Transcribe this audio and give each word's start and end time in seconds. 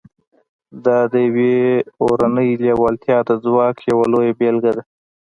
دا 0.85 0.97
د 1.13 1.13
يوې 1.27 1.55
اورنۍ 2.03 2.49
لېوالتیا 2.63 3.17
د 3.27 3.31
ځواک 3.43 3.77
يوه 3.91 4.05
لويه 4.13 4.33
بېلګه 4.39 4.71
ده. 4.77 4.83